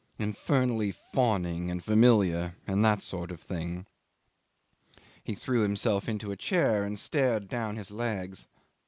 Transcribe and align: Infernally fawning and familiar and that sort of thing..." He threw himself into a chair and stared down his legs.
Infernally 0.17 0.89
fawning 0.89 1.69
and 1.69 1.83
familiar 1.83 2.55
and 2.65 2.83
that 2.83 3.03
sort 3.03 3.29
of 3.29 3.39
thing..." 3.39 3.85
He 5.23 5.35
threw 5.35 5.61
himself 5.61 6.09
into 6.09 6.31
a 6.31 6.35
chair 6.35 6.83
and 6.83 6.97
stared 6.99 7.47
down 7.47 7.75
his 7.75 7.91
legs. 7.91 8.47